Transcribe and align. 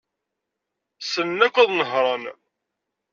Ssnen 1.03 1.39
akk 1.45 1.55
ad 1.63 1.69
nehṛen. 1.73 2.23